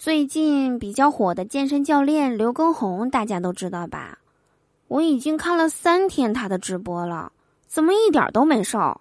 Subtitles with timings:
[0.00, 4.16] 最近比较火的健身教练刘畊宏，大家都知道吧？
[4.88, 7.32] 我已经看了三天他的直播了，
[7.66, 8.98] 怎么一点都没瘦？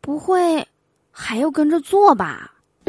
[0.00, 0.66] 不会
[1.10, 2.54] 还要跟着做吧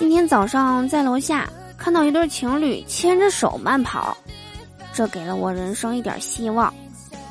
[0.00, 4.16] 今天早上在楼下看到一对情侣牵着手慢跑，
[4.94, 6.72] 这给了我人生一点希望。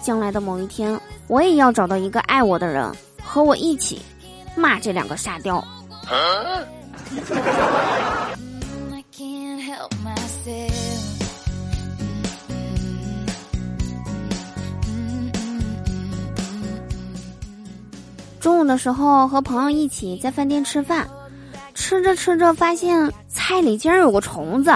[0.03, 2.87] 将来的某一天，我也要找到一个爱我的人，
[3.23, 3.99] 和我一起
[4.55, 5.65] 骂这两个沙雕。
[18.39, 21.09] 中午的时候和朋友一起在饭店吃饭。
[21.79, 24.69] 吃着吃着，发现菜里竟然有个虫子！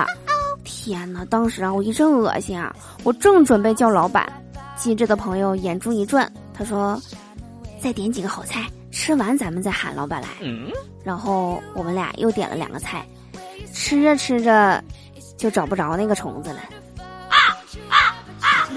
[0.63, 1.25] 天哪！
[1.25, 2.73] 当时啊，我一阵恶心啊！
[3.03, 4.25] 我正准备叫老板，
[4.77, 6.99] 机智的朋友眼珠一转，他说
[7.83, 10.29] ：“再点几个好菜，吃完咱们再喊老板来。”
[11.03, 13.05] 然后我们俩又点了两个菜，
[13.73, 14.81] 吃着吃着
[15.37, 16.61] 就找不着那个虫子了。
[17.27, 17.35] 啊
[17.89, 18.69] 啊啊！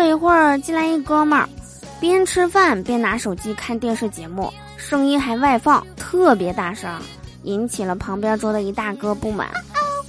[0.00, 1.46] 了一会儿进来一哥们儿，
[2.00, 6.90] 边吃饭边拿手机看电视节目，声音还外放，特别大声，
[7.42, 9.48] 引起了旁边桌的一大哥不满。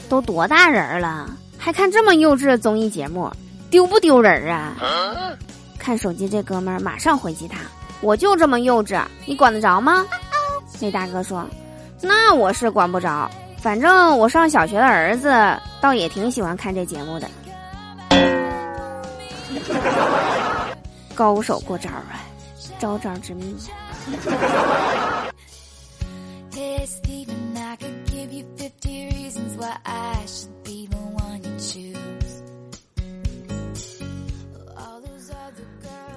[0.08, 3.30] 都多大人了，还看这么幼稚的综艺节目，
[3.70, 4.74] 丢不丢人啊？
[5.78, 7.60] 看手机这哥们儿马上回击他
[8.00, 10.06] ：“我就这么幼稚，你管得着吗？”
[10.80, 11.46] 那大哥说
[12.02, 15.34] ：“那我是管不着，反正我上小学的儿子
[15.82, 17.28] 倒也挺喜欢看这节目的。”
[21.16, 22.24] 高手过招啊，
[22.80, 23.58] 招招致命。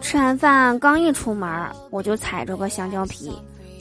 [0.00, 3.33] 吃完饭刚一出门，我就踩着个香蕉皮，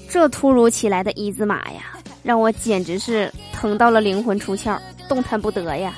[0.10, 1.94] 这突如其来的一字马呀，
[2.24, 5.94] 让我简直是疼到了灵魂出窍，动弹不得呀。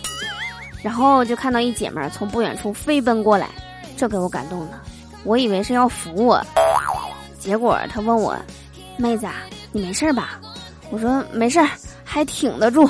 [0.84, 3.50] 然后就看到一姐们儿从不远处飞奔过来，
[3.97, 4.80] 这给我感动的。
[5.24, 6.46] 我以为是要扶我，
[7.40, 8.38] 结果她问我
[8.97, 9.28] ：“妹子，
[9.72, 10.40] 你没事吧？”
[10.91, 11.59] 我说：“没事，
[12.03, 12.88] 还挺得住。”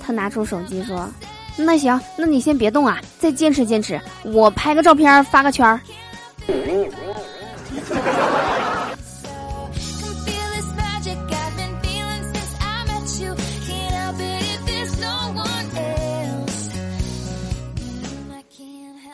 [0.00, 1.06] 她拿出手机说
[1.56, 5.80] ：“那行，那你先别动啊，再坚持坚持，我拍个照片发个圈儿。”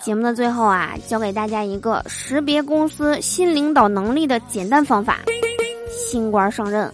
[0.09, 5.19] 节目的最后啊，教给大家一个识别公司新领导能力的简单方法：
[5.91, 6.91] 新官上任，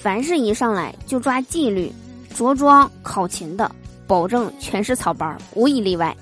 [0.00, 1.92] 凡是一上来就抓纪律、
[2.32, 3.68] 着装、考勤的，
[4.06, 6.16] 保证全是草包，无一例外。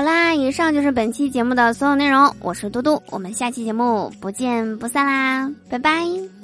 [0.00, 2.34] 好啦，以上就是本期节目的所有内容。
[2.40, 6.39] 我是嘟嘟，我们下期节目不见不散啦，拜拜。